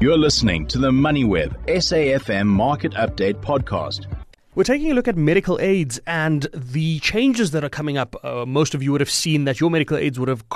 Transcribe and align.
You're 0.00 0.16
listening 0.16 0.66
to 0.68 0.78
the 0.78 0.90
MoneyWeb 0.90 1.66
SAFM 1.66 2.46
Market 2.46 2.92
Update 2.94 3.34
Podcast. 3.42 4.06
We're 4.54 4.64
taking 4.64 4.90
a 4.90 4.94
look 4.94 5.08
at 5.08 5.16
medical 5.18 5.60
aids 5.60 6.00
and 6.06 6.46
the 6.54 7.00
changes 7.00 7.50
that 7.50 7.64
are 7.64 7.68
coming 7.68 7.98
up. 7.98 8.16
Uh, 8.24 8.46
most 8.46 8.74
of 8.74 8.82
you 8.82 8.92
would 8.92 9.02
have 9.02 9.10
seen 9.10 9.44
that 9.44 9.60
your 9.60 9.70
medical 9.70 9.98
aids 9.98 10.18
would 10.18 10.30
have 10.30 10.48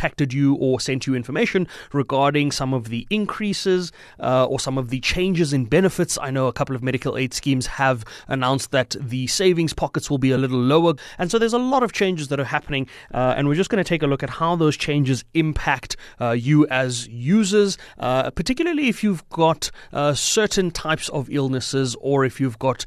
contacted 0.00 0.32
you 0.32 0.54
or 0.54 0.80
sent 0.80 1.06
you 1.06 1.14
information 1.14 1.68
regarding 1.92 2.50
some 2.50 2.72
of 2.72 2.88
the 2.88 3.06
increases 3.10 3.92
uh, 4.18 4.46
or 4.46 4.58
some 4.58 4.78
of 4.78 4.88
the 4.88 4.98
changes 5.00 5.52
in 5.52 5.66
benefits. 5.66 6.16
I 6.22 6.30
know 6.30 6.46
a 6.46 6.54
couple 6.54 6.74
of 6.74 6.82
medical 6.82 7.18
aid 7.18 7.34
schemes 7.34 7.66
have 7.66 8.02
announced 8.26 8.70
that 8.70 8.96
the 8.98 9.26
savings 9.26 9.74
pockets 9.74 10.08
will 10.08 10.18
be 10.18 10.30
a 10.30 10.38
little 10.38 10.58
lower. 10.58 10.94
And 11.18 11.30
so 11.30 11.38
there's 11.38 11.52
a 11.52 11.58
lot 11.58 11.82
of 11.82 11.92
changes 11.92 12.28
that 12.28 12.40
are 12.40 12.44
happening. 12.44 12.88
Uh, 13.12 13.34
and 13.36 13.46
we're 13.46 13.56
just 13.56 13.68
going 13.68 13.84
to 13.84 13.88
take 13.88 14.02
a 14.02 14.06
look 14.06 14.22
at 14.22 14.30
how 14.30 14.56
those 14.56 14.74
changes 14.74 15.22
impact 15.34 15.98
uh, 16.18 16.30
you 16.30 16.66
as 16.68 17.06
users, 17.08 17.76
uh, 17.98 18.30
particularly 18.30 18.88
if 18.88 19.04
you've 19.04 19.28
got 19.28 19.70
uh, 19.92 20.14
certain 20.14 20.70
types 20.70 21.10
of 21.10 21.28
illnesses 21.30 21.94
or 22.00 22.24
if 22.24 22.40
you've 22.40 22.58
got 22.58 22.86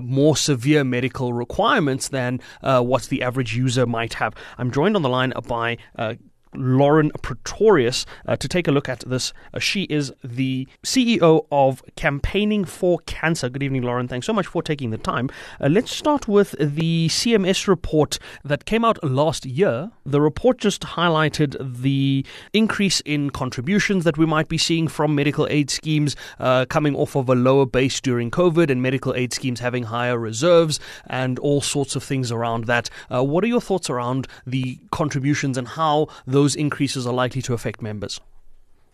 more 0.00 0.36
severe 0.36 0.82
medical 0.82 1.34
requirements 1.34 2.08
than 2.08 2.40
uh, 2.62 2.80
what 2.80 3.02
the 3.04 3.22
average 3.22 3.54
user 3.54 3.84
might 3.84 4.14
have. 4.14 4.34
I'm 4.56 4.70
joined 4.70 4.96
on 4.96 5.02
the 5.02 5.08
line 5.10 5.32
by 5.46 5.76
uh, 5.96 6.14
Lauren 6.56 7.10
Pretorius 7.22 8.06
uh, 8.26 8.36
to 8.36 8.48
take 8.48 8.68
a 8.68 8.70
look 8.70 8.88
at 8.88 9.00
this. 9.00 9.32
Uh, 9.52 9.58
she 9.58 9.84
is 9.84 10.12
the 10.22 10.66
CEO 10.82 11.46
of 11.50 11.82
Campaigning 11.96 12.64
for 12.64 12.98
Cancer. 13.06 13.48
Good 13.48 13.62
evening, 13.62 13.82
Lauren. 13.82 14.08
Thanks 14.08 14.26
so 14.26 14.32
much 14.32 14.46
for 14.46 14.62
taking 14.62 14.90
the 14.90 14.98
time. 14.98 15.30
Uh, 15.60 15.68
let's 15.68 15.94
start 15.94 16.28
with 16.28 16.54
the 16.58 17.08
CMS 17.08 17.66
report 17.66 18.18
that 18.44 18.64
came 18.64 18.84
out 18.84 19.02
last 19.02 19.46
year. 19.46 19.90
The 20.04 20.20
report 20.20 20.58
just 20.58 20.82
highlighted 20.82 21.56
the 21.80 22.24
increase 22.52 23.00
in 23.00 23.30
contributions 23.30 24.04
that 24.04 24.18
we 24.18 24.26
might 24.26 24.48
be 24.48 24.58
seeing 24.58 24.88
from 24.88 25.14
medical 25.14 25.46
aid 25.48 25.70
schemes 25.70 26.16
uh, 26.38 26.66
coming 26.66 26.94
off 26.94 27.16
of 27.16 27.28
a 27.28 27.34
lower 27.34 27.66
base 27.66 28.00
during 28.00 28.30
COVID 28.30 28.70
and 28.70 28.82
medical 28.82 29.14
aid 29.14 29.32
schemes 29.32 29.60
having 29.60 29.84
higher 29.84 30.18
reserves 30.18 30.78
and 31.06 31.38
all 31.38 31.60
sorts 31.60 31.96
of 31.96 32.02
things 32.02 32.30
around 32.30 32.64
that. 32.64 32.90
Uh, 33.12 33.22
what 33.22 33.42
are 33.44 33.48
your 33.48 33.60
thoughts 33.60 33.88
around 33.88 34.28
the 34.46 34.78
contributions 34.90 35.56
and 35.56 35.68
how 35.68 36.08
those 36.26 36.43
those 36.44 36.54
increases 36.54 37.06
are 37.06 37.14
likely 37.14 37.42
to 37.42 37.54
affect 37.54 37.80
members? 37.80 38.20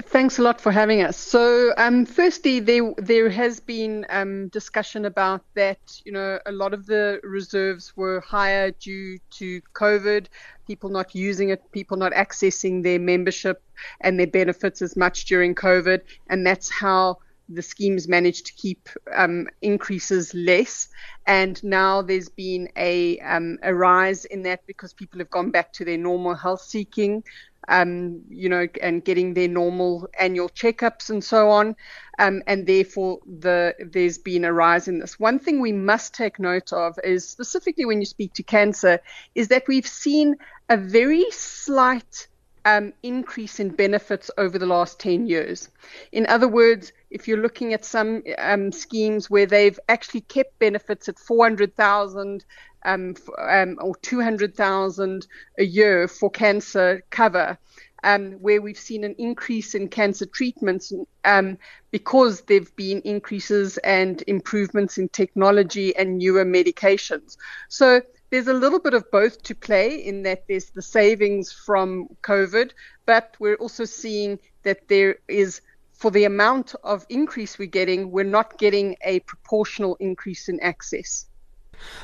Thanks 0.02 0.38
a 0.38 0.42
lot 0.42 0.60
for 0.60 0.72
having 0.72 1.02
us. 1.02 1.16
So, 1.16 1.74
um, 1.76 2.06
firstly, 2.06 2.60
there 2.60 2.94
there 2.96 3.28
has 3.28 3.60
been 3.60 4.06
um, 4.08 4.48
discussion 4.48 5.04
about 5.04 5.42
that. 5.54 5.80
You 6.06 6.12
know, 6.12 6.38
a 6.46 6.52
lot 6.52 6.72
of 6.72 6.86
the 6.86 7.20
reserves 7.22 7.92
were 7.96 8.20
higher 8.20 8.70
due 8.70 9.18
to 9.38 9.60
COVID, 9.74 10.26
people 10.66 10.90
not 10.90 11.14
using 11.14 11.50
it, 11.50 11.60
people 11.72 11.96
not 11.98 12.12
accessing 12.12 12.82
their 12.82 12.98
membership 12.98 13.62
and 14.00 14.18
their 14.18 14.32
benefits 14.40 14.80
as 14.80 14.96
much 14.96 15.16
during 15.26 15.54
COVID, 15.54 16.00
and 16.30 16.46
that's 16.46 16.70
how 16.70 17.18
the 17.52 17.62
schemes 17.62 18.08
managed 18.08 18.46
to 18.46 18.52
keep 18.54 18.88
um, 19.14 19.48
increases 19.60 20.32
less. 20.34 20.88
And 21.26 21.62
now 21.64 22.02
there's 22.02 22.28
been 22.28 22.68
a, 22.76 23.18
um, 23.20 23.58
a 23.62 23.74
rise 23.74 24.24
in 24.24 24.42
that 24.42 24.66
because 24.66 24.92
people 24.92 25.18
have 25.18 25.30
gone 25.30 25.50
back 25.50 25.72
to 25.74 25.84
their 25.84 25.98
normal 25.98 26.34
health 26.34 26.62
seeking, 26.62 27.24
um, 27.68 28.22
you 28.28 28.48
know, 28.48 28.66
and 28.82 29.04
getting 29.04 29.34
their 29.34 29.48
normal 29.48 30.08
annual 30.18 30.48
checkups 30.48 31.10
and 31.10 31.22
so 31.22 31.50
on. 31.50 31.76
Um, 32.18 32.42
and 32.46 32.66
therefore, 32.66 33.20
the, 33.26 33.74
there's 33.78 34.18
been 34.18 34.44
a 34.44 34.52
rise 34.52 34.88
in 34.88 34.98
this. 34.98 35.18
One 35.18 35.38
thing 35.38 35.60
we 35.60 35.72
must 35.72 36.14
take 36.14 36.38
note 36.38 36.72
of 36.72 36.98
is 37.04 37.28
specifically 37.28 37.84
when 37.84 38.00
you 38.00 38.06
speak 38.06 38.32
to 38.34 38.42
cancer, 38.42 39.00
is 39.34 39.48
that 39.48 39.68
we've 39.68 39.86
seen 39.86 40.36
a 40.68 40.76
very 40.76 41.30
slight 41.30 42.28
um, 42.64 42.92
increase 43.02 43.60
in 43.60 43.70
benefits 43.70 44.30
over 44.38 44.58
the 44.58 44.66
last 44.66 45.00
10 45.00 45.26
years. 45.26 45.68
In 46.12 46.26
other 46.26 46.48
words, 46.48 46.92
if 47.10 47.26
you're 47.26 47.40
looking 47.42 47.72
at 47.72 47.84
some 47.84 48.22
um, 48.38 48.72
schemes 48.72 49.30
where 49.30 49.46
they've 49.46 49.78
actually 49.88 50.22
kept 50.22 50.58
benefits 50.58 51.08
at 51.08 51.18
400,000 51.18 52.44
um, 52.84 53.14
um, 53.38 53.78
or 53.80 53.94
200,000 53.96 55.26
a 55.58 55.64
year 55.64 56.08
for 56.08 56.30
cancer 56.30 57.02
cover, 57.10 57.58
um, 58.02 58.32
where 58.32 58.62
we've 58.62 58.78
seen 58.78 59.04
an 59.04 59.14
increase 59.18 59.74
in 59.74 59.88
cancer 59.88 60.26
treatments 60.26 60.92
um, 61.24 61.58
because 61.90 62.42
there 62.42 62.60
have 62.60 62.74
been 62.76 63.00
increases 63.02 63.76
and 63.78 64.22
improvements 64.26 64.98
in 64.98 65.08
technology 65.08 65.94
and 65.96 66.18
newer 66.18 66.44
medications. 66.44 67.36
So 67.68 68.00
there's 68.30 68.46
a 68.46 68.54
little 68.54 68.78
bit 68.78 68.94
of 68.94 69.10
both 69.10 69.42
to 69.42 69.54
play 69.54 69.94
in 69.94 70.22
that 70.22 70.44
there's 70.48 70.70
the 70.70 70.82
savings 70.82 71.52
from 71.52 72.08
COVID, 72.22 72.70
but 73.06 73.36
we're 73.38 73.56
also 73.56 73.84
seeing 73.84 74.38
that 74.62 74.88
there 74.88 75.16
is, 75.28 75.60
for 75.92 76.10
the 76.10 76.24
amount 76.24 76.74
of 76.84 77.04
increase 77.08 77.58
we're 77.58 77.66
getting, 77.66 78.10
we're 78.10 78.24
not 78.24 78.56
getting 78.58 78.96
a 79.04 79.20
proportional 79.20 79.96
increase 79.96 80.48
in 80.48 80.60
access. 80.60 81.26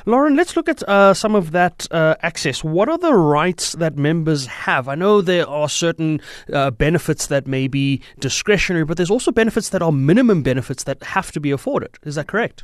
Lauren, 0.05 0.35
let's 0.35 0.55
look 0.55 0.67
at 0.67 0.81
uh, 0.83 1.13
some 1.13 1.35
of 1.35 1.51
that 1.51 1.87
uh, 1.91 2.15
access. 2.21 2.63
What 2.63 2.89
are 2.89 2.97
the 2.97 3.13
rights 3.13 3.73
that 3.73 3.95
members 3.95 4.47
have? 4.47 4.87
I 4.87 4.95
know 4.95 5.21
there 5.21 5.47
are 5.47 5.69
certain 5.69 6.19
uh, 6.51 6.71
benefits 6.71 7.27
that 7.27 7.45
may 7.47 7.67
be 7.67 8.01
discretionary, 8.19 8.85
but 8.85 8.97
there's 8.97 9.11
also 9.11 9.31
benefits 9.31 9.69
that 9.69 9.83
are 9.83 9.91
minimum 9.91 10.41
benefits 10.41 10.83
that 10.85 11.03
have 11.03 11.31
to 11.31 11.39
be 11.39 11.51
afforded. 11.51 11.91
Is 12.03 12.15
that 12.15 12.27
correct? 12.27 12.63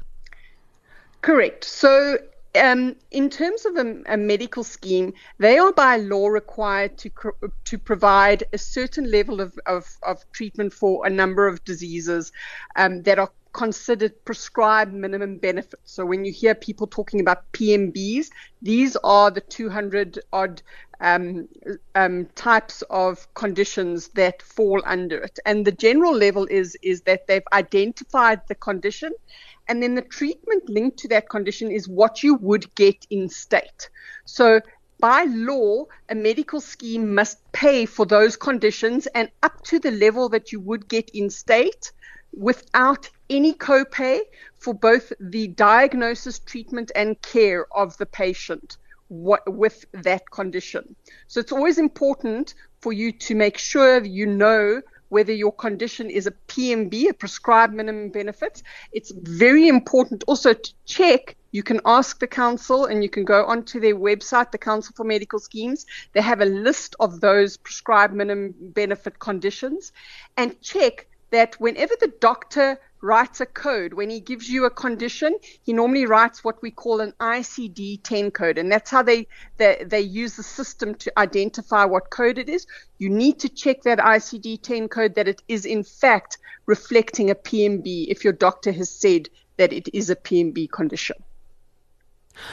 Correct. 1.22 1.63
So 1.63 2.18
um, 2.55 2.95
in 3.11 3.29
terms 3.29 3.65
of 3.65 3.77
a, 3.77 4.03
a, 4.07 4.17
medical 4.17 4.63
scheme, 4.63 5.13
they 5.39 5.57
are 5.57 5.73
by 5.73 5.97
law 5.97 6.27
required 6.27 6.97
to 6.99 7.09
to 7.65 7.77
provide 7.77 8.43
a 8.53 8.57
certain 8.57 9.09
level 9.09 9.41
of, 9.41 9.57
of, 9.65 9.85
of 10.03 10.23
treatment 10.31 10.71
for 10.73 11.05
a 11.05 11.09
number 11.09 11.47
of 11.47 11.63
diseases 11.63 12.31
um, 12.75 13.01
that 13.03 13.19
are 13.19 13.31
considered 13.53 14.25
prescribed 14.25 14.93
minimum 14.93 15.37
benefits. 15.37 15.91
So 15.91 16.05
when 16.05 16.25
you 16.25 16.31
hear 16.31 16.55
people 16.55 16.87
talking 16.87 17.21
about 17.21 17.51
PMBs, 17.53 18.27
these 18.61 18.95
are 19.03 19.31
the 19.31 19.41
200 19.41 20.19
odd 20.33 20.61
um, 20.99 21.47
um, 21.95 22.27
types 22.35 22.81
of 22.89 23.31
conditions 23.33 24.09
that 24.09 24.41
fall 24.41 24.81
under 24.85 25.17
it. 25.17 25.39
And 25.45 25.65
the 25.65 25.71
general 25.71 26.15
level 26.15 26.47
is 26.49 26.77
is 26.81 27.01
that 27.03 27.27
they've 27.27 27.47
identified 27.53 28.41
the 28.47 28.55
condition 28.55 29.11
and 29.67 29.81
then 29.81 29.95
the 29.95 30.01
treatment 30.01 30.69
linked 30.69 30.97
to 30.99 31.07
that 31.09 31.29
condition 31.29 31.71
is 31.71 31.87
what 31.87 32.23
you 32.23 32.35
would 32.35 32.73
get 32.75 33.05
in 33.09 33.29
state. 33.29 33.89
So 34.25 34.61
by 34.99 35.25
law, 35.25 35.85
a 36.09 36.15
medical 36.15 36.61
scheme 36.61 37.13
must 37.13 37.39
pay 37.51 37.85
for 37.85 38.05
those 38.05 38.35
conditions 38.35 39.07
and 39.07 39.29
up 39.41 39.61
to 39.65 39.79
the 39.79 39.91
level 39.91 40.29
that 40.29 40.51
you 40.51 40.59
would 40.61 40.87
get 40.87 41.09
in 41.13 41.29
state 41.29 41.91
without 42.33 43.09
any 43.29 43.53
copay 43.53 44.19
for 44.56 44.73
both 44.73 45.11
the 45.19 45.47
diagnosis, 45.47 46.39
treatment, 46.39 46.91
and 46.95 47.22
care 47.22 47.66
of 47.75 47.97
the 47.97 48.06
patient 48.06 48.78
with 49.09 49.85
that 49.91 50.29
condition. 50.31 50.95
So 51.28 51.39
it's 51.39 51.51
always 51.51 51.78
important 51.78 52.56
for 52.81 52.94
you 52.94 53.12
to 53.12 53.35
make 53.35 53.57
sure 53.57 54.03
you 54.03 54.25
know 54.25 54.81
whether 55.09 55.31
your 55.31 55.51
condition 55.51 56.09
is 56.09 56.25
a 56.25 56.31
PMB, 56.47 57.09
a 57.09 57.13
prescribed 57.13 57.73
minimum 57.73 58.09
benefit. 58.09 58.63
It's 58.91 59.12
very 59.12 59.67
important 59.67 60.23
also 60.28 60.53
to 60.53 60.73
check. 60.85 61.35
You 61.51 61.62
can 61.62 61.79
ask 61.85 62.19
the 62.19 62.25
council 62.25 62.85
and 62.85 63.03
you 63.03 63.09
can 63.09 63.23
go 63.23 63.45
onto 63.45 63.79
their 63.79 63.95
website, 63.95 64.51
the 64.51 64.57
Council 64.57 64.91
for 64.95 65.03
Medical 65.03 65.38
Schemes. 65.38 65.85
They 66.13 66.22
have 66.22 66.41
a 66.41 66.45
list 66.45 66.95
of 67.00 67.22
those 67.22 67.57
prescribed 67.57 68.16
minimum 68.16 68.56
benefit 68.59 69.19
conditions 69.19 69.91
and 70.35 70.59
check 70.62 71.07
that 71.29 71.59
whenever 71.59 71.94
the 72.00 72.12
doctor 72.19 72.79
writes 73.03 73.41
a 73.41 73.45
code, 73.45 73.93
when 73.93 74.09
he 74.09 74.19
gives 74.19 74.49
you 74.49 74.65
a 74.65 74.69
condition, 74.69 75.37
he 75.63 75.73
normally 75.73 76.05
writes 76.05 76.43
what 76.43 76.61
we 76.61 76.71
call 76.71 77.01
an 77.01 77.13
ICD 77.19 78.01
10 78.01 78.31
code. 78.31 78.57
And 78.57 78.71
that's 78.71 78.89
how 78.89 79.03
they, 79.03 79.27
they, 79.57 79.83
they 79.85 79.99
use 79.99 80.37
the 80.37 80.43
system 80.43 80.95
to 80.95 81.19
identify 81.19 81.83
what 81.83 82.09
code 82.09 82.37
it 82.37 82.47
is. 82.47 82.65
You 82.97 83.09
need 83.09 83.39
to 83.41 83.49
check 83.49 83.83
that 83.83 83.99
ICD 83.99 84.61
10 84.61 84.87
code 84.87 85.15
that 85.15 85.27
it 85.27 85.43
is 85.47 85.65
in 85.65 85.83
fact 85.83 86.37
reflecting 86.65 87.29
a 87.29 87.35
PMB 87.35 88.07
if 88.07 88.23
your 88.23 88.33
doctor 88.33 88.71
has 88.71 88.89
said 88.89 89.27
that 89.57 89.73
it 89.73 89.89
is 89.94 90.09
a 90.09 90.15
PMB 90.15 90.71
condition. 90.71 91.17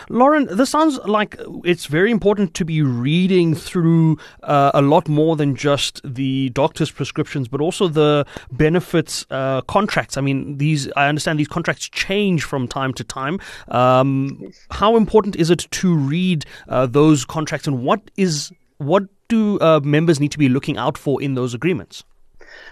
Lauren, 0.08 0.48
this 0.50 0.70
sounds 0.70 0.98
like 1.04 1.36
it's 1.64 1.86
very 1.86 2.10
important 2.10 2.54
to 2.54 2.64
be 2.64 2.82
reading 2.82 3.54
through 3.54 4.18
uh, 4.42 4.70
a 4.74 4.82
lot 4.82 5.08
more 5.08 5.36
than 5.36 5.54
just 5.54 6.00
the 6.04 6.50
doctor's 6.50 6.90
prescriptions, 6.90 7.48
but 7.48 7.60
also 7.60 7.88
the 7.88 8.26
benefits 8.52 9.26
uh, 9.30 9.60
contracts. 9.62 10.16
I 10.16 10.20
mean, 10.20 10.58
these 10.58 10.90
I 10.96 11.08
understand 11.08 11.38
these 11.38 11.48
contracts 11.48 11.88
change 11.88 12.44
from 12.44 12.68
time 12.68 12.92
to 12.94 13.04
time. 13.04 13.40
Um, 13.68 14.52
how 14.70 14.96
important 14.96 15.36
is 15.36 15.50
it 15.50 15.66
to 15.70 15.94
read 15.94 16.44
uh, 16.68 16.86
those 16.86 17.24
contracts, 17.24 17.66
and 17.66 17.82
what 17.82 18.10
is 18.16 18.52
what 18.78 19.04
do 19.28 19.58
uh, 19.60 19.80
members 19.82 20.20
need 20.20 20.32
to 20.32 20.38
be 20.38 20.48
looking 20.48 20.76
out 20.76 20.98
for 20.98 21.22
in 21.22 21.34
those 21.34 21.54
agreements? 21.54 22.04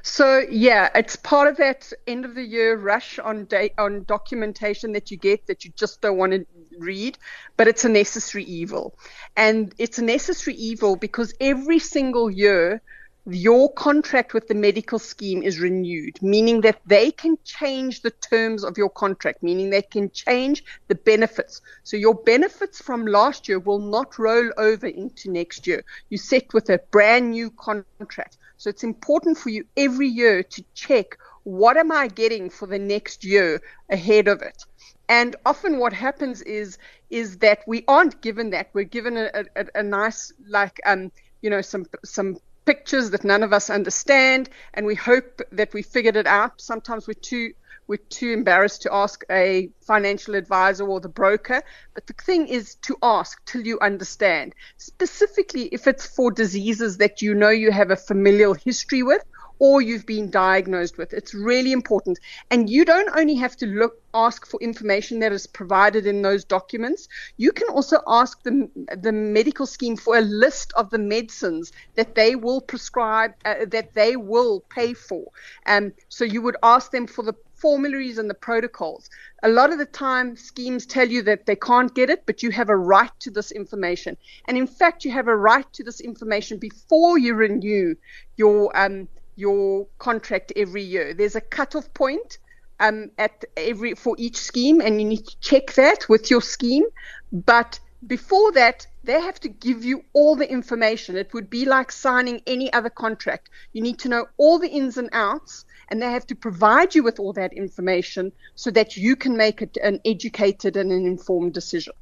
So 0.02 0.44
yeah, 0.50 0.90
it's 0.94 1.16
part 1.16 1.48
of 1.48 1.56
that 1.58 1.92
end 2.06 2.24
of 2.24 2.34
the 2.34 2.42
year 2.42 2.76
rush 2.76 3.18
on 3.18 3.48
on 3.78 4.04
documentation 4.04 4.92
that 4.92 5.10
you 5.10 5.16
get 5.16 5.46
that 5.46 5.64
you 5.64 5.72
just 5.76 6.00
don't 6.00 6.16
want 6.16 6.32
to 6.32 6.46
read, 6.78 7.18
but 7.56 7.68
it's 7.68 7.84
a 7.84 7.88
necessary 7.88 8.44
evil. 8.44 8.94
And 9.36 9.74
it's 9.78 9.98
a 9.98 10.04
necessary 10.04 10.56
evil 10.56 10.96
because 10.96 11.34
every 11.40 11.78
single 11.78 12.30
year 12.30 12.82
your 13.30 13.70
contract 13.74 14.32
with 14.32 14.48
the 14.48 14.54
medical 14.54 14.98
scheme 14.98 15.42
is 15.42 15.60
renewed, 15.60 16.20
meaning 16.22 16.62
that 16.62 16.80
they 16.86 17.10
can 17.10 17.36
change 17.44 18.00
the 18.00 18.10
terms 18.10 18.64
of 18.64 18.78
your 18.78 18.88
contract, 18.88 19.42
meaning 19.42 19.68
they 19.68 19.82
can 19.82 20.10
change 20.10 20.64
the 20.88 20.94
benefits. 20.94 21.60
So 21.82 21.96
your 21.96 22.14
benefits 22.14 22.80
from 22.80 23.06
last 23.06 23.48
year 23.48 23.58
will 23.58 23.80
not 23.80 24.18
roll 24.18 24.50
over 24.56 24.86
into 24.86 25.30
next 25.30 25.66
year. 25.66 25.84
You 26.08 26.16
set 26.16 26.54
with 26.54 26.70
a 26.70 26.80
brand 26.90 27.32
new 27.32 27.50
contract. 27.50 28.38
So 28.56 28.70
it's 28.70 28.84
important 28.84 29.36
for 29.36 29.50
you 29.50 29.64
every 29.76 30.08
year 30.08 30.42
to 30.42 30.64
check 30.74 31.18
what 31.44 31.76
am 31.76 31.92
I 31.92 32.08
getting 32.08 32.50
for 32.50 32.66
the 32.66 32.78
next 32.78 33.24
year 33.24 33.60
ahead 33.90 34.28
of 34.28 34.42
it. 34.42 34.64
And 35.08 35.36
often 35.46 35.78
what 35.78 35.92
happens 35.92 36.42
is 36.42 36.78
is 37.10 37.38
that 37.38 37.60
we 37.66 37.84
aren't 37.88 38.20
given 38.20 38.50
that. 38.50 38.68
We're 38.74 38.84
given 38.84 39.16
a, 39.16 39.30
a, 39.56 39.66
a 39.76 39.82
nice 39.82 40.32
like 40.46 40.80
um 40.84 41.10
you 41.40 41.50
know 41.50 41.62
some 41.62 41.86
some 42.04 42.36
pictures 42.66 43.10
that 43.10 43.24
none 43.24 43.42
of 43.42 43.52
us 43.54 43.70
understand, 43.70 44.50
and 44.74 44.84
we 44.84 44.94
hope 44.94 45.40
that 45.52 45.72
we 45.72 45.82
figured 45.82 46.16
it 46.16 46.26
out. 46.26 46.60
Sometimes 46.60 47.06
we're 47.06 47.14
too 47.14 47.52
we're 47.86 47.96
too 48.10 48.32
embarrassed 48.32 48.82
to 48.82 48.92
ask 48.92 49.24
a 49.30 49.70
financial 49.80 50.34
advisor 50.34 50.86
or 50.86 51.00
the 51.00 51.08
broker. 51.08 51.62
But 51.94 52.06
the 52.06 52.12
thing 52.12 52.46
is 52.48 52.74
to 52.82 52.96
ask 53.02 53.42
till 53.46 53.62
you 53.62 53.80
understand. 53.80 54.54
Specifically, 54.76 55.68
if 55.72 55.86
it's 55.86 56.06
for 56.06 56.30
diseases 56.30 56.98
that 56.98 57.22
you 57.22 57.34
know 57.34 57.48
you 57.48 57.72
have 57.72 57.90
a 57.90 57.96
familial 57.96 58.52
history 58.52 59.02
with 59.02 59.24
or 59.58 59.82
you've 59.82 60.06
been 60.06 60.30
diagnosed 60.30 60.98
with. 60.98 61.12
It's 61.12 61.34
really 61.34 61.72
important. 61.72 62.18
And 62.50 62.70
you 62.70 62.84
don't 62.84 63.10
only 63.16 63.34
have 63.36 63.56
to 63.56 63.66
look 63.66 64.00
ask 64.14 64.46
for 64.46 64.60
information 64.60 65.18
that 65.20 65.32
is 65.32 65.46
provided 65.46 66.06
in 66.06 66.22
those 66.22 66.44
documents. 66.44 67.08
You 67.36 67.52
can 67.52 67.68
also 67.68 67.98
ask 68.06 68.42
the, 68.42 68.68
the 68.96 69.12
medical 69.12 69.66
scheme 69.66 69.96
for 69.96 70.16
a 70.16 70.22
list 70.22 70.72
of 70.76 70.90
the 70.90 70.98
medicines 70.98 71.72
that 71.94 72.14
they 72.14 72.34
will 72.34 72.60
prescribe, 72.60 73.34
uh, 73.44 73.66
that 73.66 73.94
they 73.94 74.16
will 74.16 74.60
pay 74.70 74.94
for. 74.94 75.24
Um, 75.66 75.92
so 76.08 76.24
you 76.24 76.42
would 76.42 76.56
ask 76.62 76.90
them 76.90 77.06
for 77.06 77.22
the 77.22 77.34
formularies 77.58 78.18
and 78.18 78.30
the 78.30 78.34
protocols. 78.34 79.10
A 79.42 79.48
lot 79.48 79.72
of 79.72 79.78
the 79.78 79.86
time, 79.86 80.36
schemes 80.36 80.86
tell 80.86 81.08
you 81.08 81.22
that 81.22 81.46
they 81.46 81.56
can't 81.56 81.94
get 81.94 82.08
it, 82.08 82.24
but 82.24 82.42
you 82.42 82.50
have 82.50 82.68
a 82.68 82.76
right 82.76 83.10
to 83.20 83.30
this 83.30 83.50
information. 83.50 84.16
And 84.46 84.56
in 84.56 84.66
fact, 84.66 85.04
you 85.04 85.10
have 85.10 85.28
a 85.28 85.36
right 85.36 85.70
to 85.72 85.82
this 85.82 86.00
information 86.00 86.58
before 86.58 87.18
you 87.18 87.34
renew 87.34 87.96
your 88.36 88.76
um, 88.78 89.08
your 89.38 89.86
contract 89.98 90.52
every 90.56 90.82
year. 90.82 91.14
There's 91.14 91.36
a 91.36 91.40
cutoff 91.40 91.94
point 91.94 92.38
um, 92.80 93.10
at 93.18 93.44
every 93.56 93.94
for 93.94 94.16
each 94.18 94.36
scheme, 94.36 94.80
and 94.80 95.00
you 95.00 95.06
need 95.06 95.26
to 95.26 95.40
check 95.40 95.74
that 95.74 96.08
with 96.08 96.30
your 96.30 96.42
scheme. 96.42 96.84
But 97.32 97.78
before 98.06 98.52
that, 98.52 98.86
they 99.04 99.20
have 99.20 99.40
to 99.40 99.48
give 99.48 99.84
you 99.84 100.04
all 100.12 100.36
the 100.36 100.50
information. 100.50 101.16
It 101.16 101.32
would 101.34 101.48
be 101.48 101.64
like 101.64 101.92
signing 101.92 102.42
any 102.46 102.72
other 102.72 102.90
contract. 102.90 103.48
You 103.72 103.82
need 103.82 103.98
to 104.00 104.08
know 104.08 104.26
all 104.36 104.58
the 104.58 104.68
ins 104.68 104.98
and 104.98 105.08
outs, 105.12 105.64
and 105.88 106.02
they 106.02 106.10
have 106.10 106.26
to 106.26 106.34
provide 106.34 106.94
you 106.94 107.02
with 107.02 107.20
all 107.20 107.32
that 107.34 107.52
information 107.52 108.32
so 108.54 108.70
that 108.72 108.96
you 108.96 109.16
can 109.16 109.36
make 109.36 109.62
an 109.82 110.00
educated 110.04 110.76
and 110.76 110.92
an 110.92 111.06
informed 111.06 111.54
decision. 111.54 111.94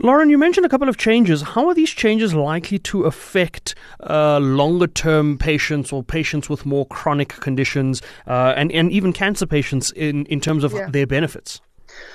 Lauren, 0.00 0.30
you 0.30 0.38
mentioned 0.38 0.64
a 0.64 0.68
couple 0.68 0.88
of 0.88 0.96
changes. 0.96 1.42
How 1.42 1.66
are 1.68 1.74
these 1.74 1.90
changes 1.90 2.32
likely 2.32 2.78
to 2.80 3.04
affect 3.04 3.74
uh, 4.00 4.38
longer 4.38 4.86
term 4.86 5.38
patients 5.38 5.92
or 5.92 6.04
patients 6.04 6.48
with 6.48 6.64
more 6.64 6.86
chronic 6.86 7.28
conditions 7.28 8.00
uh, 8.28 8.54
and, 8.56 8.70
and 8.70 8.92
even 8.92 9.12
cancer 9.12 9.46
patients 9.46 9.90
in, 9.92 10.24
in 10.26 10.40
terms 10.40 10.62
of 10.62 10.72
yeah. 10.72 10.88
their 10.88 11.06
benefits? 11.06 11.60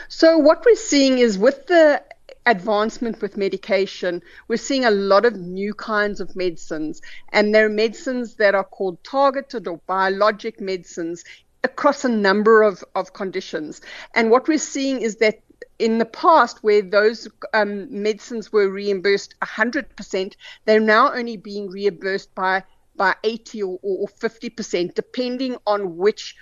So, 0.07 0.37
what 0.37 0.63
we're 0.65 0.75
seeing 0.75 1.17
is 1.17 1.37
with 1.37 1.67
the 1.67 2.01
advancement 2.45 3.21
with 3.21 3.35
medication, 3.35 4.21
we're 4.47 4.57
seeing 4.57 4.85
a 4.85 4.91
lot 4.91 5.25
of 5.25 5.35
new 5.35 5.73
kinds 5.73 6.21
of 6.21 6.35
medicines, 6.37 7.01
and 7.33 7.53
there 7.53 7.65
are 7.65 7.69
medicines 7.69 8.35
that 8.35 8.55
are 8.55 8.63
called 8.63 9.03
targeted 9.03 9.67
or 9.67 9.77
biologic 9.87 10.61
medicines 10.61 11.23
across 11.63 12.03
a 12.03 12.09
number 12.09 12.61
of, 12.61 12.83
of 12.95 13.13
conditions. 13.13 13.81
And 14.15 14.29
what 14.29 14.47
we're 14.47 14.57
seeing 14.57 15.01
is 15.01 15.17
that 15.17 15.39
in 15.79 15.97
the 15.97 16.05
past, 16.05 16.63
where 16.63 16.81
those 16.81 17.27
um, 17.53 17.87
medicines 17.89 18.51
were 18.51 18.69
reimbursed 18.69 19.35
100%, 19.41 20.33
they're 20.65 20.79
now 20.79 21.13
only 21.13 21.37
being 21.37 21.69
reimbursed 21.69 22.33
by 22.35 22.63
by 22.95 23.15
80 23.23 23.63
or, 23.63 23.79
or 23.81 24.07
50%, 24.07 24.93
depending 24.93 25.57
on 25.65 25.97
which 25.97 26.35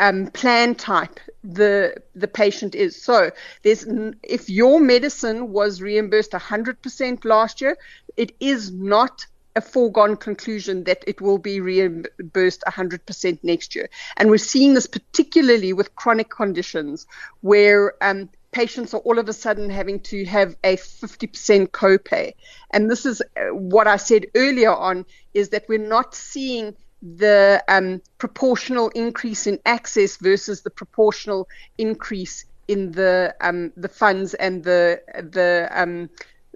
um, 0.00 0.26
plan 0.28 0.74
type 0.74 1.20
the 1.44 1.94
the 2.14 2.28
patient 2.28 2.74
is. 2.74 3.00
So 3.00 3.30
there's 3.62 3.86
if 4.22 4.50
your 4.50 4.80
medicine 4.80 5.52
was 5.52 5.80
reimbursed 5.80 6.32
100% 6.32 7.24
last 7.24 7.60
year, 7.60 7.78
it 8.16 8.32
is 8.40 8.72
not 8.72 9.26
a 9.54 9.60
foregone 9.60 10.16
conclusion 10.16 10.84
that 10.84 11.02
it 11.06 11.20
will 11.20 11.38
be 11.38 11.60
reimbursed 11.60 12.62
100% 12.66 13.38
next 13.42 13.74
year. 13.74 13.88
And 14.18 14.28
we're 14.28 14.36
seeing 14.36 14.74
this 14.74 14.86
particularly 14.86 15.72
with 15.72 15.96
chronic 15.96 16.28
conditions 16.28 17.06
where 17.40 17.94
um, 18.02 18.28
patients 18.56 18.94
are 18.94 19.00
all 19.00 19.18
of 19.18 19.28
a 19.28 19.34
sudden 19.34 19.68
having 19.68 20.00
to 20.00 20.24
have 20.24 20.56
a 20.64 20.76
50% 20.78 21.68
copay. 21.68 22.32
And 22.70 22.90
this 22.90 23.04
is 23.04 23.20
uh, 23.20 23.54
what 23.54 23.86
I 23.86 23.96
said 23.96 24.24
earlier 24.34 24.74
on 24.74 25.04
is 25.34 25.50
that 25.50 25.68
we're 25.68 25.90
not 25.96 26.14
seeing 26.14 26.74
the 27.02 27.62
um, 27.68 28.00
proportional 28.16 28.88
increase 28.94 29.46
in 29.46 29.58
access 29.66 30.16
versus 30.16 30.62
the 30.62 30.70
proportional 30.70 31.46
increase 31.76 32.46
in 32.66 32.92
the 32.92 33.36
um, 33.42 33.72
the 33.76 33.90
funds 33.90 34.32
and 34.32 34.64
the 34.64 35.02
the 35.36 35.68
um, 35.70 36.08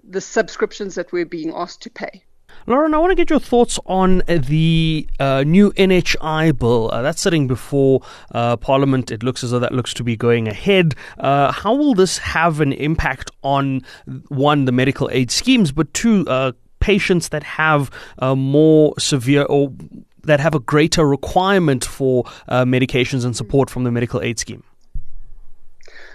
the 0.03 0.21
subscriptions 0.21 0.95
that 0.95 1.11
we're 1.11 1.31
being 1.37 1.53
asked 1.53 1.83
to 1.83 1.91
pay. 1.91 2.23
Lauren, 2.67 2.93
I 2.93 2.99
want 2.99 3.11
to 3.11 3.15
get 3.15 3.29
your 3.29 3.39
thoughts 3.39 3.79
on 3.87 4.21
the 4.27 5.07
uh, 5.19 5.43
new 5.43 5.71
NHI 5.71 6.57
bill 6.57 6.91
uh, 6.91 7.01
that's 7.01 7.19
sitting 7.19 7.47
before 7.47 8.01
uh, 8.33 8.57
Parliament. 8.57 9.09
It 9.09 9.23
looks 9.23 9.43
as 9.43 9.51
though 9.51 9.59
that 9.59 9.71
looks 9.73 9.93
to 9.95 10.03
be 10.03 10.15
going 10.15 10.47
ahead. 10.47 10.93
Uh, 11.17 11.51
how 11.51 11.73
will 11.73 11.95
this 11.95 12.19
have 12.19 12.61
an 12.61 12.73
impact 12.73 13.31
on 13.43 13.81
one, 14.27 14.65
the 14.65 14.71
medical 14.71 15.09
aid 15.11 15.31
schemes, 15.31 15.71
but 15.71 15.91
two, 15.93 16.25
uh, 16.27 16.51
patients 16.79 17.29
that 17.29 17.43
have 17.43 17.89
uh, 18.19 18.35
more 18.35 18.93
severe 18.99 19.43
or 19.43 19.73
that 20.23 20.39
have 20.39 20.53
a 20.53 20.59
greater 20.59 21.07
requirement 21.07 21.83
for 21.83 22.23
medications 22.47 23.25
and 23.25 23.35
support 23.35 23.71
from 23.71 23.85
the 23.85 23.91
medical 23.91 24.21
aid 24.21 24.37
scheme? 24.37 24.63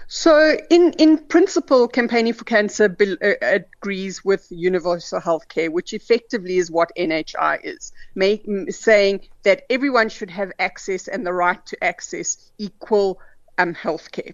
So, 0.09 0.55
in, 0.69 0.93
in 0.93 1.17
principle, 1.17 1.89
Campaigning 1.89 2.31
for 2.31 2.45
Cancer 2.45 2.87
be, 2.87 3.17
uh, 3.21 3.33
agrees 3.41 4.23
with 4.23 4.47
universal 4.49 5.19
healthcare, 5.19 5.69
which 5.69 5.93
effectively 5.93 6.57
is 6.57 6.71
what 6.71 6.93
NHI 6.97 7.59
is, 7.61 7.91
make, 8.15 8.45
saying 8.69 9.27
that 9.43 9.65
everyone 9.69 10.07
should 10.07 10.29
have 10.29 10.53
access 10.59 11.09
and 11.09 11.25
the 11.25 11.33
right 11.33 11.63
to 11.65 11.83
access 11.83 12.51
equal 12.57 13.19
um, 13.57 13.75
healthcare. 13.75 14.33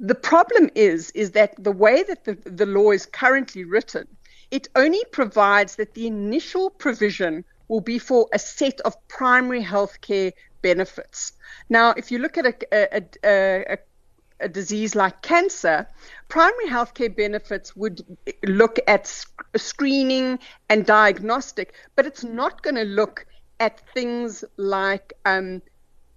The 0.00 0.14
problem 0.14 0.70
is, 0.74 1.10
is 1.10 1.32
that 1.32 1.62
the 1.62 1.72
way 1.72 2.02
that 2.04 2.24
the, 2.24 2.38
the 2.48 2.66
law 2.66 2.92
is 2.92 3.04
currently 3.04 3.64
written, 3.64 4.08
it 4.50 4.68
only 4.74 5.02
provides 5.12 5.76
that 5.76 5.92
the 5.92 6.06
initial 6.06 6.70
provision 6.70 7.44
will 7.68 7.82
be 7.82 7.98
for 7.98 8.26
a 8.32 8.38
set 8.38 8.80
of 8.80 8.96
primary 9.08 9.62
healthcare 9.62 10.32
benefits. 10.62 11.32
Now, 11.68 11.90
if 11.90 12.10
you 12.10 12.18
look 12.18 12.38
at 12.38 12.46
a, 12.46 12.54
a, 12.72 13.02
a, 13.22 13.74
a 13.74 13.78
a 14.42 14.48
disease 14.48 14.94
like 14.94 15.22
cancer, 15.22 15.86
primary 16.28 16.66
healthcare 16.66 17.14
benefits 17.14 17.74
would 17.76 18.02
look 18.44 18.78
at 18.86 19.06
sc- 19.06 19.42
screening 19.56 20.38
and 20.68 20.84
diagnostic, 20.86 21.74
but 21.96 22.06
it's 22.06 22.24
not 22.24 22.62
going 22.62 22.76
to 22.76 22.84
look 22.84 23.26
at 23.60 23.80
things 23.94 24.44
like 24.56 25.12
um, 25.24 25.62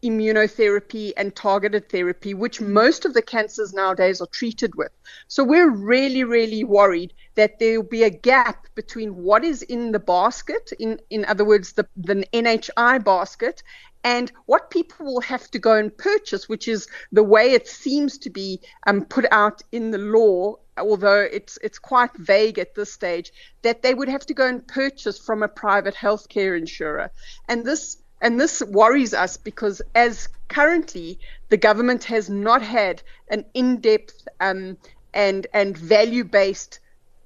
immunotherapy 0.06 1.14
and 1.18 1.36
targeted 1.36 1.90
therapy, 1.90 2.34
which 2.34 2.62
most 2.62 3.06
of 3.06 3.14
the 3.14 3.22
cancers 3.22 3.74
nowadays 3.74 4.22
are 4.22 4.28
treated 4.28 4.76
with. 4.76 4.92
So 5.28 5.44
we're 5.44 5.72
really, 5.72 6.24
really 6.24 6.64
worried 6.64 7.14
that 7.36 7.60
there 7.60 7.82
will 7.82 7.90
be 7.90 8.04
a 8.04 8.10
gap 8.10 8.68
between 8.76 9.16
what 9.16 9.44
is 9.44 9.62
in 9.64 9.92
the 9.92 10.00
basket, 10.00 10.72
in, 10.80 11.00
in 11.10 11.26
other 11.26 11.46
words, 11.46 11.74
the, 11.74 11.88
the 11.98 12.26
NHI 12.34 13.04
basket, 13.04 13.64
and 14.06 14.32
what 14.46 14.70
people 14.70 15.04
will 15.04 15.22
have 15.22 15.50
to 15.50 15.58
go 15.58 15.74
and 15.74 15.98
purchase, 15.98 16.48
which 16.48 16.68
is 16.68 16.88
the 17.12 17.24
way 17.24 17.54
it 17.54 17.68
seems 17.68 18.20
to 18.20 18.30
be 18.30 18.62
um, 18.86 19.04
put 19.04 19.26
out 19.32 19.64
in 19.72 19.90
the 19.90 19.98
law, 19.98 20.56
although 20.78 21.22
it's 21.22 21.58
it's 21.64 21.80
quite 21.80 22.16
vague 22.16 22.60
at 22.60 22.76
this 22.76 22.94
stage, 22.94 23.34
that 23.64 23.82
they 23.82 23.96
would 23.96 24.08
have 24.08 24.24
to 24.28 24.36
go 24.36 24.46
and 24.46 24.66
purchase 24.68 25.18
from 25.18 25.42
a 25.42 25.48
private 25.48 25.96
healthcare 25.96 26.56
insurer, 26.56 27.10
and 27.50 27.66
this 27.66 27.98
and 28.22 28.40
this 28.40 28.62
worries 28.62 29.14
us 29.16 29.38
because 29.38 29.82
as 29.96 30.30
currently 30.50 31.20
the 31.50 31.58
government 31.58 32.04
has 32.04 32.30
not 32.30 32.62
had 32.62 33.02
an 33.30 33.44
in-depth 33.56 34.28
um, 34.40 34.78
and 35.16 35.48
and 35.52 35.76
value-based 35.76 36.80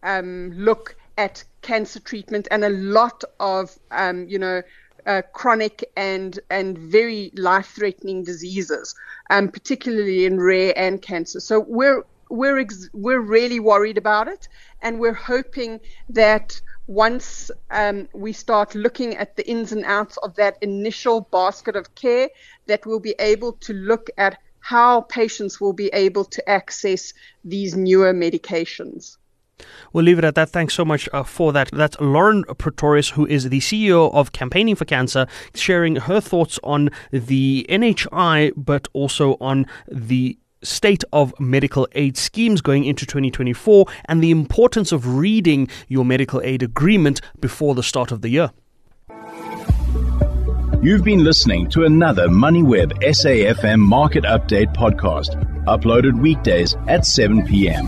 um, 0.03 0.53
look 0.55 0.95
at 1.17 1.43
cancer 1.61 1.99
treatment 1.99 2.47
and 2.49 2.63
a 2.63 2.69
lot 2.69 3.21
of 3.41 3.77
um, 3.91 4.29
you 4.29 4.39
know 4.39 4.61
uh, 5.09 5.23
chronic 5.33 5.91
and 5.97 6.39
and 6.49 6.77
very 6.77 7.31
life-threatening 7.35 8.23
diseases, 8.23 8.95
um, 9.31 9.49
particularly 9.49 10.25
in 10.25 10.39
rare 10.39 10.73
and 10.77 11.01
cancer. 11.01 11.39
So 11.39 11.65
we're 11.67 12.03
we're 12.29 12.59
ex- 12.59 12.89
we're 12.93 13.19
really 13.37 13.59
worried 13.59 13.97
about 13.97 14.27
it, 14.27 14.47
and 14.83 14.99
we're 14.99 15.21
hoping 15.33 15.79
that 16.09 16.61
once 16.87 17.51
um, 17.71 18.07
we 18.13 18.33
start 18.33 18.75
looking 18.75 19.17
at 19.17 19.35
the 19.35 19.47
ins 19.49 19.71
and 19.71 19.85
outs 19.85 20.17
of 20.17 20.35
that 20.35 20.57
initial 20.61 21.21
basket 21.31 21.75
of 21.75 21.93
care, 21.95 22.29
that 22.67 22.85
we'll 22.85 22.99
be 22.99 23.15
able 23.19 23.53
to 23.53 23.73
look 23.73 24.09
at 24.17 24.37
how 24.59 25.01
patients 25.01 25.59
will 25.59 25.73
be 25.73 25.89
able 25.93 26.25
to 26.25 26.49
access 26.49 27.13
these 27.43 27.75
newer 27.75 28.13
medications. 28.13 29.17
We'll 29.93 30.05
leave 30.05 30.19
it 30.19 30.25
at 30.25 30.35
that. 30.35 30.49
Thanks 30.49 30.73
so 30.73 30.85
much 30.85 31.09
uh, 31.13 31.23
for 31.23 31.51
that. 31.53 31.69
That's 31.71 31.99
Lauren 31.99 32.43
Pretorius, 32.57 33.09
who 33.09 33.25
is 33.25 33.49
the 33.49 33.59
CEO 33.59 34.13
of 34.13 34.31
Campaigning 34.31 34.75
for 34.75 34.85
Cancer, 34.85 35.27
sharing 35.53 35.95
her 35.95 36.21
thoughts 36.21 36.59
on 36.63 36.89
the 37.11 37.65
NHI, 37.69 38.53
but 38.55 38.87
also 38.93 39.37
on 39.39 39.65
the 39.91 40.37
state 40.61 41.03
of 41.13 41.33
medical 41.39 41.87
aid 41.93 42.17
schemes 42.17 42.61
going 42.61 42.83
into 42.83 43.05
2024 43.05 43.85
and 44.05 44.21
the 44.21 44.31
importance 44.31 44.91
of 44.91 45.17
reading 45.17 45.69
your 45.87 46.03
medical 46.03 46.41
aid 46.43 46.61
agreement 46.61 47.21
before 47.39 47.75
the 47.75 47.83
start 47.83 48.11
of 48.11 48.21
the 48.21 48.29
year. 48.29 48.51
You've 50.81 51.03
been 51.03 51.25
listening 51.25 51.69
to 51.71 51.83
another 51.83 52.29
MoneyWeb 52.29 53.03
SAFM 53.03 53.79
Market 53.79 54.23
Update 54.23 54.73
podcast, 54.73 55.35
uploaded 55.65 56.21
weekdays 56.21 56.75
at 56.87 57.05
7 57.05 57.45
p.m. 57.45 57.87